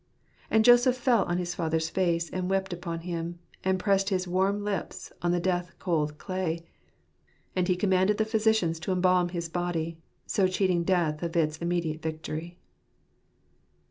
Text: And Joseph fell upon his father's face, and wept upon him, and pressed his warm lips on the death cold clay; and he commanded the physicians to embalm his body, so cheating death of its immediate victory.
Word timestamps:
And 0.49 0.65
Joseph 0.65 0.97
fell 0.97 1.21
upon 1.21 1.37
his 1.37 1.53
father's 1.53 1.87
face, 1.89 2.27
and 2.31 2.49
wept 2.49 2.73
upon 2.73 3.01
him, 3.01 3.37
and 3.63 3.77
pressed 3.77 4.09
his 4.09 4.27
warm 4.27 4.63
lips 4.63 5.11
on 5.21 5.31
the 5.31 5.39
death 5.39 5.73
cold 5.77 6.17
clay; 6.17 6.65
and 7.55 7.67
he 7.67 7.75
commanded 7.75 8.17
the 8.17 8.25
physicians 8.25 8.79
to 8.79 8.91
embalm 8.91 9.29
his 9.29 9.47
body, 9.47 9.99
so 10.25 10.47
cheating 10.47 10.83
death 10.83 11.21
of 11.21 11.35
its 11.37 11.57
immediate 11.57 12.01
victory. 12.01 12.57